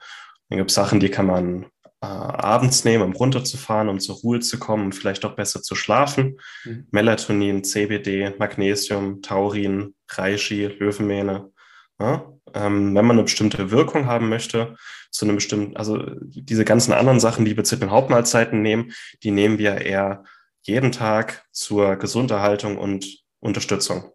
Dann 0.49 0.57
gibt 0.57 0.69
es 0.69 0.75
Sachen, 0.75 0.99
die 0.99 1.09
kann 1.09 1.25
man 1.25 1.65
abends 2.05 2.85
nehmen, 2.85 3.03
um 3.03 3.13
runterzufahren, 3.13 3.89
um 3.89 3.99
zur 3.99 4.15
Ruhe 4.15 4.39
zu 4.39 4.59
kommen 4.59 4.85
und 4.85 4.95
vielleicht 4.95 5.25
auch 5.25 5.35
besser 5.35 5.61
zu 5.61 5.75
schlafen. 5.75 6.39
Mhm. 6.63 6.87
Melatonin, 6.91 7.63
CBD, 7.63 8.33
Magnesium, 8.37 9.21
Taurin, 9.21 9.95
Reishi, 10.09 10.65
Löwenmähne. 10.65 11.51
Ja? 11.99 12.31
Ähm, 12.53 12.95
wenn 12.95 13.05
man 13.05 13.17
eine 13.17 13.23
bestimmte 13.23 13.71
Wirkung 13.71 14.05
haben 14.05 14.29
möchte, 14.29 14.75
zu 15.11 15.25
einem 15.25 15.35
bestimmten, 15.35 15.77
also 15.77 16.03
diese 16.21 16.65
ganzen 16.65 16.91
anderen 16.91 17.19
Sachen, 17.19 17.45
die 17.45 17.55
wir 17.55 17.63
zu 17.63 17.77
den 17.77 17.91
Hauptmahlzeiten 17.91 18.61
nehmen, 18.61 18.91
die 19.23 19.31
nehmen 19.31 19.57
wir 19.57 19.81
eher 19.81 20.23
jeden 20.61 20.91
Tag 20.91 21.45
zur 21.51 21.95
Gesunderhaltung 21.95 22.77
und 22.77 23.23
Unterstützung. 23.39 24.11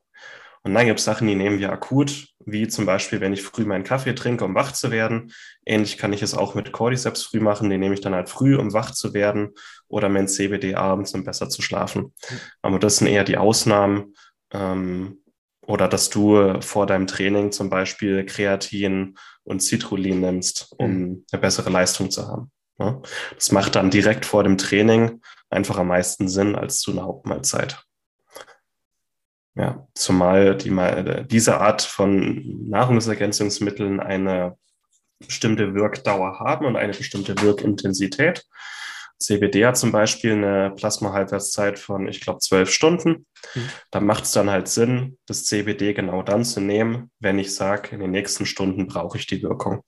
Und 0.62 0.74
dann 0.74 0.86
gibt 0.86 0.98
es 0.98 1.04
Sachen, 1.04 1.26
die 1.26 1.34
nehmen 1.34 1.58
wir 1.58 1.72
akut, 1.72 2.28
wie 2.44 2.68
zum 2.68 2.84
Beispiel, 2.84 3.20
wenn 3.20 3.32
ich 3.32 3.42
früh 3.42 3.64
meinen 3.64 3.84
Kaffee 3.84 4.14
trinke, 4.14 4.44
um 4.44 4.54
wach 4.54 4.72
zu 4.72 4.90
werden. 4.90 5.32
Ähnlich 5.64 5.96
kann 5.96 6.12
ich 6.12 6.22
es 6.22 6.34
auch 6.34 6.54
mit 6.54 6.72
Cordyceps 6.72 7.22
früh 7.22 7.40
machen. 7.40 7.70
Den 7.70 7.80
nehme 7.80 7.94
ich 7.94 8.02
dann 8.02 8.14
halt 8.14 8.28
früh, 8.28 8.56
um 8.56 8.72
wach 8.74 8.90
zu 8.90 9.14
werden 9.14 9.54
oder 9.88 10.08
mein 10.08 10.28
CBD 10.28 10.74
abends, 10.74 11.14
um 11.14 11.24
besser 11.24 11.48
zu 11.48 11.62
schlafen. 11.62 12.12
Aber 12.60 12.78
das 12.78 12.98
sind 12.98 13.08
eher 13.08 13.24
die 13.24 13.38
Ausnahmen. 13.38 14.14
Ähm, 14.52 15.20
oder 15.66 15.86
dass 15.88 16.10
du 16.10 16.60
vor 16.60 16.86
deinem 16.86 17.06
Training 17.06 17.52
zum 17.52 17.70
Beispiel 17.70 18.26
Kreatin 18.26 19.16
und 19.44 19.62
Citrullin 19.62 20.20
nimmst, 20.20 20.74
um 20.78 21.24
eine 21.30 21.40
bessere 21.40 21.70
Leistung 21.70 22.10
zu 22.10 22.26
haben. 22.26 22.50
Ja? 22.78 23.00
Das 23.34 23.52
macht 23.52 23.76
dann 23.76 23.90
direkt 23.90 24.26
vor 24.26 24.42
dem 24.42 24.58
Training 24.58 25.20
einfach 25.48 25.78
am 25.78 25.88
meisten 25.88 26.28
Sinn 26.28 26.56
als 26.56 26.80
zu 26.80 26.90
einer 26.90 27.04
Hauptmahlzeit. 27.04 27.84
Ja, 29.56 29.86
zumal 29.94 30.56
die, 30.56 30.70
mal- 30.70 31.26
diese 31.28 31.60
Art 31.60 31.82
von 31.82 32.68
Nahrungsergänzungsmitteln 32.68 34.00
eine 34.00 34.56
bestimmte 35.18 35.74
Wirkdauer 35.74 36.38
haben 36.40 36.66
und 36.66 36.76
eine 36.76 36.92
bestimmte 36.92 37.40
Wirkintensität. 37.42 38.44
CBD 39.18 39.66
hat 39.66 39.76
zum 39.76 39.92
Beispiel 39.92 40.32
eine 40.32 40.72
Plasmahalbwertszeit 40.74 41.78
von, 41.78 42.08
ich 42.08 42.20
glaube, 42.20 42.38
zwölf 42.38 42.70
Stunden. 42.70 43.26
Mhm. 43.54 43.68
Da 43.90 44.00
macht 44.00 44.24
es 44.24 44.32
dann 44.32 44.48
halt 44.48 44.68
Sinn, 44.68 45.18
das 45.26 45.44
CBD 45.44 45.92
genau 45.92 46.22
dann 46.22 46.44
zu 46.44 46.60
nehmen, 46.60 47.10
wenn 47.18 47.38
ich 47.38 47.54
sage, 47.54 47.90
in 47.94 48.00
den 48.00 48.12
nächsten 48.12 48.46
Stunden 48.46 48.86
brauche 48.86 49.18
ich 49.18 49.26
die 49.26 49.42
Wirkung. 49.42 49.82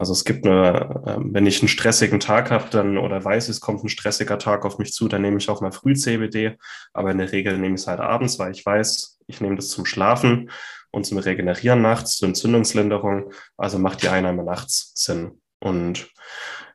Also 0.00 0.14
es 0.14 0.24
gibt 0.24 0.46
eine, 0.46 1.02
ähm, 1.06 1.34
wenn 1.34 1.44
ich 1.44 1.60
einen 1.60 1.68
stressigen 1.68 2.20
Tag 2.20 2.50
habe, 2.50 2.70
dann 2.70 2.96
oder 2.96 3.22
weiß, 3.22 3.50
es 3.50 3.60
kommt 3.60 3.84
ein 3.84 3.90
stressiger 3.90 4.38
Tag 4.38 4.64
auf 4.64 4.78
mich 4.78 4.94
zu, 4.94 5.08
dann 5.08 5.20
nehme 5.20 5.36
ich 5.36 5.50
auch 5.50 5.60
mal 5.60 5.72
früh 5.72 5.94
CBD. 5.94 6.56
Aber 6.94 7.10
in 7.10 7.18
der 7.18 7.32
Regel 7.32 7.58
nehme 7.58 7.74
ich 7.74 7.82
es 7.82 7.86
halt 7.86 8.00
abends, 8.00 8.38
weil 8.38 8.50
ich 8.52 8.64
weiß, 8.64 9.18
ich 9.26 9.42
nehme 9.42 9.56
das 9.56 9.68
zum 9.68 9.84
Schlafen 9.84 10.50
und 10.90 11.04
zum 11.04 11.18
Regenerieren 11.18 11.82
nachts, 11.82 12.16
zur 12.16 12.28
Entzündungslinderung. 12.28 13.30
Also 13.58 13.78
macht 13.78 14.02
die 14.02 14.08
Einnahme 14.08 14.42
nachts 14.42 14.92
Sinn. 14.94 15.42
Und 15.58 16.08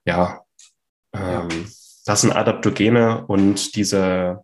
ja, 0.06 0.42
ähm, 1.12 1.50
das 2.06 2.22
sind 2.22 2.32
Adaptogene 2.32 3.26
und 3.26 3.76
diese 3.76 4.44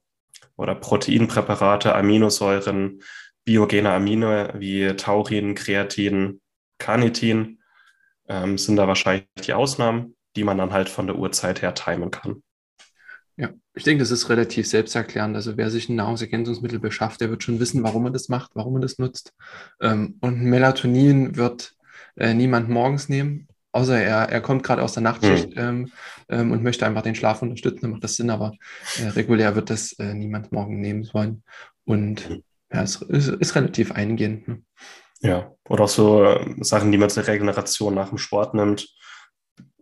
oder 0.57 0.73
Proteinpräparate, 0.73 1.93
Aminosäuren, 1.93 3.03
biogene 3.45 3.91
Amine 3.91 4.55
wie 4.57 4.95
Taurin, 4.95 5.53
Kreatin, 5.53 6.41
Carnitin 6.79 7.60
ähm, 8.31 8.57
sind 8.57 8.77
da 8.77 8.87
wahrscheinlich 8.87 9.27
die 9.45 9.53
Ausnahmen, 9.53 10.15
die 10.35 10.43
man 10.43 10.57
dann 10.57 10.71
halt 10.71 10.89
von 10.89 11.07
der 11.07 11.17
Uhrzeit 11.17 11.61
her 11.61 11.73
timen 11.73 12.09
kann. 12.09 12.41
Ich 13.73 13.83
denke, 13.85 14.01
das 14.03 14.11
ist 14.11 14.29
relativ 14.29 14.67
selbsterklärend. 14.67 15.35
Also 15.35 15.55
wer 15.55 15.69
sich 15.71 15.87
ein 15.87 15.95
Nahrungsergänzungsmittel 15.95 16.79
beschafft, 16.79 17.21
der 17.21 17.29
wird 17.29 17.43
schon 17.43 17.59
wissen, 17.59 17.83
warum 17.83 18.05
er 18.05 18.11
das 18.11 18.27
macht, 18.27 18.51
warum 18.53 18.75
er 18.75 18.81
das 18.81 18.99
nutzt. 18.99 19.33
Ähm, 19.79 20.17
und 20.19 20.41
Melatonin 20.41 21.37
wird 21.37 21.73
äh, 22.17 22.33
niemand 22.33 22.69
morgens 22.69 23.07
nehmen, 23.07 23.47
außer 23.71 23.97
er, 23.97 24.29
er 24.29 24.41
kommt 24.41 24.63
gerade 24.63 24.83
aus 24.83 24.93
der 24.93 25.03
Nachtschicht 25.03 25.55
mhm. 25.55 25.89
und 26.27 26.63
möchte 26.63 26.85
einfach 26.85 27.03
den 27.03 27.15
Schlaf 27.15 27.41
unterstützen, 27.41 27.83
dann 27.83 27.91
macht 27.91 28.03
das 28.03 28.17
Sinn, 28.17 28.29
aber 28.29 28.53
äh, 28.99 29.07
regulär 29.07 29.55
wird 29.55 29.69
das 29.69 29.93
äh, 29.93 30.13
niemand 30.13 30.51
morgen 30.51 30.81
nehmen 30.81 31.09
wollen. 31.13 31.43
Und 31.85 32.29
mhm. 32.29 32.43
ja, 32.73 32.83
es 32.83 33.01
ist, 33.01 33.29
ist 33.29 33.55
relativ 33.55 33.93
eingehend. 33.93 34.49
Ne? 34.49 34.61
Ja, 35.21 35.51
oder 35.69 35.83
auch 35.85 35.89
so 35.89 36.23
äh, 36.23 36.55
Sachen, 36.61 36.91
die 36.91 36.97
man 36.97 37.09
zur 37.09 37.27
Regeneration 37.27 37.93
nach 37.93 38.09
dem 38.09 38.17
Sport 38.17 38.53
nimmt 38.53 38.87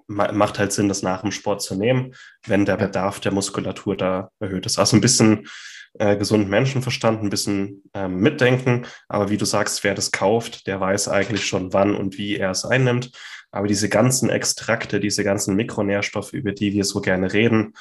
macht 0.10 0.58
halt 0.58 0.74
Sinn, 0.74 0.90
das 0.90 1.04
nach 1.04 1.22
dem 1.22 1.32
Sport 1.32 1.62
zu 1.62 1.76
nehmen, 1.76 2.16
wenn 2.46 2.66
der 2.66 2.78
Bedarf 2.78 3.20
der 3.20 3.32
Muskulatur 3.32 3.96
da 3.96 4.32
erhöht 4.40 4.66
ist. 4.66 4.80
Also 4.80 4.98
ein 4.98 5.02
bisschen 5.02 5.48
äh, 5.94 6.18
gesunden 6.18 6.50
Menschenverstand, 6.50 7.24
ein 7.24 7.30
bisschen 7.30 7.84
ähm, 7.94 8.16
mitdenken. 8.20 8.88
Aber 9.08 9.30
wie 9.30 9.38
du 9.38 9.46
sagst, 9.46 9.84
wer 9.84 9.94
das 9.94 10.12
kauft, 10.12 10.68
der 10.68 10.80
weiß 10.80 11.10
eigentlich 11.10 11.46
schon, 11.46 11.74
wann 11.74 11.96
und 11.96 12.18
wie 12.18 12.38
er 12.38 12.52
es 12.52 12.66
einnimmt. 12.66 13.12
Aber 13.52 13.68
diese 13.68 13.90
ganzen 13.90 14.30
Extrakte, 14.30 15.00
diese 15.00 15.24
ganzen 15.24 15.56
Mikronährstoffe, 15.56 16.34
über 16.34 16.52
die 16.52 16.74
wir 16.74 16.86
so 16.86 17.02
gerne 17.02 17.32
reden, 17.32 17.74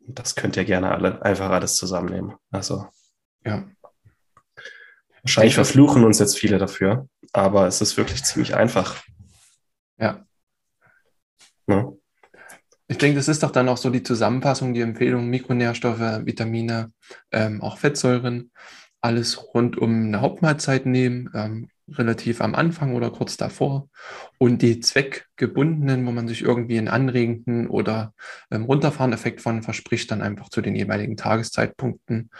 das 0.00 0.34
könnt 0.34 0.56
ihr 0.56 0.64
gerne 0.64 0.92
alle 0.92 1.22
einfach 1.22 1.50
alles 1.50 1.76
zusammennehmen. 1.76 2.34
Also 2.50 2.86
ja. 3.44 3.64
Wahrscheinlich 5.22 5.54
verfluchen 5.54 6.04
uns 6.04 6.18
jetzt 6.18 6.38
viele 6.38 6.58
dafür, 6.58 7.08
aber 7.32 7.66
es 7.66 7.80
ist 7.80 7.96
wirklich 7.96 8.24
ziemlich 8.24 8.54
einfach. 8.56 9.02
Ja, 9.98 10.24
ja. 11.66 11.92
Ich 12.88 12.98
denke, 12.98 13.16
das 13.16 13.28
ist 13.28 13.42
doch 13.42 13.52
dann 13.52 13.68
auch 13.68 13.78
so 13.78 13.88
die 13.88 14.02
Zusammenfassung, 14.02 14.74
die 14.74 14.82
Empfehlung, 14.82 15.28
Mikronährstoffe, 15.28 16.26
Vitamine, 16.26 16.92
ähm, 17.30 17.62
auch 17.62 17.78
Fettsäuren, 17.78 18.50
alles 19.00 19.54
rund 19.54 19.78
um 19.78 20.06
eine 20.06 20.20
Hauptmahlzeit 20.20 20.84
nehmen, 20.84 21.30
ähm, 21.34 21.68
relativ 21.88 22.40
am 22.40 22.54
Anfang 22.54 22.94
oder 22.94 23.10
kurz 23.10 23.36
davor. 23.36 23.88
Und 24.38 24.62
die 24.62 24.80
zweckgebundenen, 24.80 26.06
wo 26.06 26.12
man 26.12 26.28
sich 26.28 26.42
irgendwie 26.42 26.78
einen 26.78 26.88
anregenden 26.88 27.66
oder 27.68 28.12
ähm, 28.50 28.64
runterfahrenden 28.64 29.18
Effekt 29.18 29.40
von 29.40 29.62
verspricht, 29.62 30.10
dann 30.10 30.20
einfach 30.22 30.50
zu 30.50 30.60
den 30.60 30.76
jeweiligen 30.76 31.16
Tageszeitpunkten. 31.16 32.30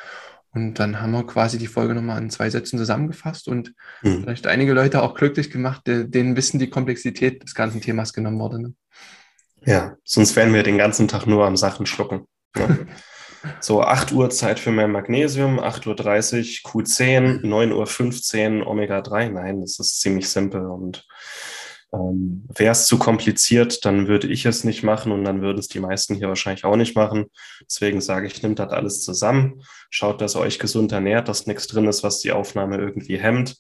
Und 0.54 0.74
dann 0.78 1.00
haben 1.00 1.12
wir 1.12 1.26
quasi 1.26 1.56
die 1.56 1.66
Folge 1.66 1.94
nochmal 1.94 2.20
in 2.20 2.28
zwei 2.28 2.50
Sätzen 2.50 2.78
zusammengefasst 2.78 3.48
und 3.48 3.72
mhm. 4.02 4.22
vielleicht 4.22 4.46
einige 4.46 4.74
Leute 4.74 5.02
auch 5.02 5.14
glücklich 5.14 5.50
gemacht, 5.50 5.82
denen 5.86 6.36
wissen 6.36 6.58
die 6.58 6.68
Komplexität 6.68 7.42
des 7.42 7.54
ganzen 7.54 7.80
Themas 7.80 8.12
genommen 8.12 8.38
wurde. 8.38 8.60
Ne? 8.60 8.74
Ja, 9.64 9.96
sonst 10.04 10.36
wären 10.36 10.52
wir 10.52 10.62
den 10.62 10.76
ganzen 10.76 11.08
Tag 11.08 11.26
nur 11.26 11.46
am 11.46 11.56
Sachen 11.56 11.86
schlucken. 11.86 12.26
Ne? 12.56 12.86
so 13.60 13.82
8 13.82 14.12
Uhr 14.12 14.28
Zeit 14.28 14.60
für 14.60 14.72
mehr 14.72 14.88
Magnesium, 14.88 15.58
8.30 15.58 16.64
Uhr 16.64 16.82
Q10, 16.82 17.40
9.15 17.42 18.60
Uhr 18.60 18.66
Omega-3. 18.66 19.30
Nein, 19.30 19.60
das 19.62 19.78
ist 19.78 20.00
ziemlich 20.00 20.28
simpel 20.28 20.66
und 20.66 21.06
ähm, 21.92 22.44
Wäre 22.54 22.72
es 22.72 22.86
zu 22.86 22.98
kompliziert, 22.98 23.84
dann 23.84 24.08
würde 24.08 24.26
ich 24.26 24.46
es 24.46 24.64
nicht 24.64 24.82
machen 24.82 25.12
und 25.12 25.24
dann 25.24 25.42
würden 25.42 25.58
es 25.58 25.68
die 25.68 25.80
meisten 25.80 26.14
hier 26.14 26.28
wahrscheinlich 26.28 26.64
auch 26.64 26.76
nicht 26.76 26.96
machen. 26.96 27.26
Deswegen 27.68 28.00
sage 28.00 28.26
ich, 28.26 28.42
nimmt 28.42 28.58
das 28.58 28.72
alles 28.72 29.02
zusammen, 29.02 29.62
schaut, 29.90 30.20
dass 30.20 30.34
ihr 30.34 30.40
euch 30.40 30.58
gesund 30.58 30.92
ernährt, 30.92 31.28
dass 31.28 31.46
nichts 31.46 31.66
drin 31.66 31.86
ist, 31.86 32.02
was 32.02 32.20
die 32.20 32.32
Aufnahme 32.32 32.78
irgendwie 32.78 33.18
hemmt. 33.18 33.56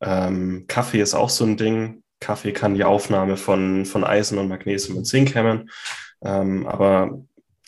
Ähm, 0.00 0.64
Kaffee 0.66 1.00
ist 1.00 1.14
auch 1.14 1.30
so 1.30 1.44
ein 1.44 1.56
Ding. 1.56 2.02
Kaffee 2.20 2.52
kann 2.52 2.74
die 2.74 2.84
Aufnahme 2.84 3.36
von, 3.36 3.84
von 3.84 4.02
Eisen 4.02 4.38
und 4.38 4.48
Magnesium 4.48 4.98
und 4.98 5.04
Zink 5.04 5.34
hemmen. 5.34 5.70
Ähm, 6.24 6.66
aber 6.66 7.20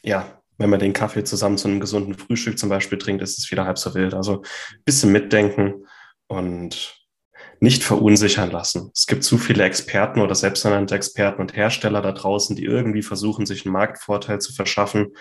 ja, 0.03 0.41
wenn 0.57 0.71
man 0.71 0.81
den 0.81 0.95
Kaffee 0.95 1.25
zusammen 1.25 1.59
zu 1.59 1.69
einem 1.69 1.81
gesunden 1.81 2.15
Frühstück 2.15 2.59
zum 2.59 2.71
Beispiel 2.71 2.97
trinkt, 2.97 3.23
ist 3.23 3.39
es 3.39 3.51
wieder 3.51 3.67
halb 3.67 3.77
so 3.77 3.95
wild. 3.95 4.15
Also 4.15 4.43
ein 4.43 4.83
bisschen 4.85 5.13
mitdenken 5.13 5.87
und 6.27 7.06
nicht 7.61 7.83
verunsichern 7.83 8.51
lassen. 8.51 8.91
Es 8.95 9.07
gibt 9.07 9.25
zu 9.25 9.39
viele 9.39 9.65
Experten 9.65 10.21
oder 10.21 10.35
selbsternannte 10.35 10.95
Experten 10.95 11.41
und 11.41 11.57
Hersteller 11.57 12.03
da 12.03 12.13
draußen, 12.13 12.57
die 12.57 12.65
irgendwie 12.65 13.03
versuchen, 13.03 13.47
sich 13.47 13.65
einen 13.65 13.73
Marktvorteil 13.73 14.41
zu 14.41 14.53
verschaffen. 14.53 15.15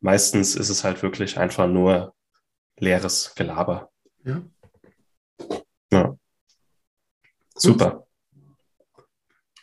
Meistens 0.00 0.56
ist 0.56 0.70
es 0.70 0.84
halt 0.84 1.02
wirklich 1.02 1.38
einfach 1.38 1.66
nur 1.66 2.14
leeres 2.78 3.34
Gelaber. 3.36 3.90
Ja. 4.24 4.42
ja. 5.92 6.16
Super. 7.54 8.06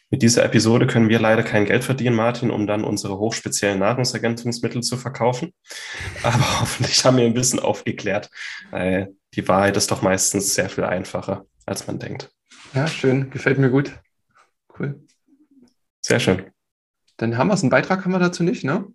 Mit 0.10 0.22
dieser 0.22 0.46
Episode 0.46 0.88
können 0.88 1.10
wir 1.10 1.20
leider 1.20 1.44
kein 1.44 1.66
Geld 1.66 1.84
verdienen, 1.84 2.16
Martin, 2.16 2.50
um 2.50 2.66
dann 2.66 2.86
unsere 2.86 3.18
hochspeziellen 3.18 3.80
Nahrungsergänzungsmittel 3.80 4.82
zu 4.82 4.96
verkaufen. 4.96 5.54
Aber 6.24 6.62
hoffentlich 6.62 7.04
haben 7.04 7.18
wir 7.18 7.26
ein 7.26 7.34
bisschen 7.34 7.60
aufgeklärt. 7.60 8.30
Weil 8.72 9.16
die 9.34 9.48
Wahrheit 9.48 9.76
ist 9.76 9.92
doch 9.92 10.02
meistens 10.02 10.54
sehr 10.54 10.70
viel 10.70 10.86
einfacher, 10.86 11.46
als 11.68 11.86
man 11.86 12.00
denkt. 12.00 12.32
Ja, 12.74 12.88
schön. 12.88 13.30
Gefällt 13.30 13.60
mir 13.60 13.70
gut. 13.70 13.92
Cool. 14.78 15.04
Sehr 16.02 16.20
schön. 16.20 16.46
Dann 17.18 17.38
haben 17.38 17.48
wir 17.48 17.54
es. 17.54 17.62
Einen 17.62 17.70
Beitrag 17.70 18.04
haben 18.04 18.12
wir 18.12 18.20
dazu 18.20 18.44
nicht, 18.44 18.64
ne? 18.64 18.88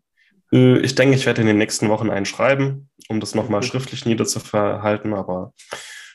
Äh, 0.52 0.78
ich 0.80 0.94
denke, 0.94 1.14
ich 1.14 1.26
werde 1.26 1.42
in 1.42 1.46
den 1.46 1.58
nächsten 1.58 1.88
Wochen 1.88 2.10
einen 2.10 2.26
schreiben, 2.26 2.88
um 3.08 3.20
das 3.20 3.34
nochmal 3.34 3.62
schriftlich 3.62 4.06
niederzuverhalten, 4.06 5.14
aber 5.14 5.52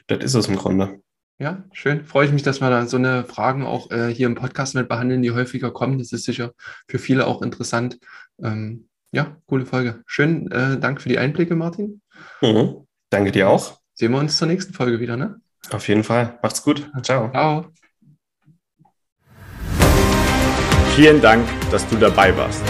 das 0.08 0.24
ist 0.24 0.34
es 0.34 0.48
im 0.48 0.56
Grunde. 0.56 1.02
Ja, 1.40 1.66
schön. 1.72 2.04
Freue 2.06 2.26
ich 2.26 2.34
mich, 2.34 2.42
dass 2.42 2.62
wir 2.62 2.70
da 2.70 2.88
so 2.88 2.98
eine 2.98 3.24
Fragen 3.24 3.64
auch 3.64 3.92
äh, 3.92 4.08
hier 4.08 4.26
im 4.26 4.36
Podcast 4.36 4.74
mit 4.74 4.90
behandeln, 4.90 5.22
die 5.22 5.32
häufiger 5.32 5.70
kommen. 5.70 6.00
Das 6.00 6.12
ist 6.12 6.24
sicher 6.24 6.54
für 6.88 6.98
viele 6.98 7.28
auch 7.28 7.44
interessant. 7.44 8.00
Ähm, 8.42 8.90
ja, 9.12 9.38
coole 9.46 9.66
Folge. 9.66 10.02
Schön, 10.08 10.52
äh, 10.52 10.80
danke 10.80 11.02
für 11.02 11.10
die 11.10 11.20
Einblicke, 11.20 11.56
Martin. 11.56 12.02
Mhm. 12.42 12.88
Danke 13.12 13.32
dir 13.32 13.50
auch. 13.50 13.80
Sehen 13.94 14.12
wir 14.12 14.20
uns 14.20 14.38
zur 14.38 14.48
nächsten 14.48 14.74
Folge 14.74 15.00
wieder, 15.00 15.16
ne? 15.16 15.40
Auf 15.72 15.88
jeden 15.88 16.04
Fall. 16.04 16.38
Macht's 16.42 16.62
gut. 16.64 16.90
Ciao. 17.02 17.30
Ciao. 17.32 17.66
Vielen 20.96 21.22
Dank, 21.22 21.48
dass 21.70 21.88
du 21.88 21.96
dabei 21.96 22.36
warst. 22.36 22.64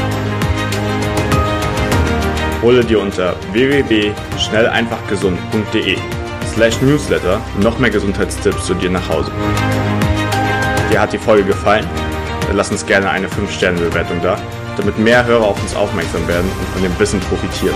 Hole 2.62 2.84
dir 2.84 3.00
unter 3.00 3.38
www.schnelleinfachgesund.de 3.54 5.98
slash 6.54 6.82
newsletter 6.82 7.40
noch 7.62 7.80
mehr 7.80 7.92
Gesundheitstipps 7.92 8.66
zu 8.66 8.74
dir 8.74 8.90
nach 8.90 9.08
Hause. 9.08 9.32
Dir 10.92 11.00
hat 11.00 11.14
die 11.14 11.20
Folge 11.20 11.46
gefallen? 11.46 11.88
Dann 12.48 12.58
lass 12.58 12.72
uns 12.72 12.86
gerne 12.86 13.10
eine 13.10 13.28
5-Sterne-Bewertung 13.28 14.22
da, 14.22 14.38
damit 14.76 14.98
mehr 14.98 15.24
Hörer 15.26 15.46
auf 15.46 15.62
uns 15.62 15.74
aufmerksam 15.76 16.28
werden 16.28 16.50
und 16.60 16.68
von 16.70 16.82
dem 16.82 17.00
Wissen 17.00 17.20
profitieren. 17.20 17.76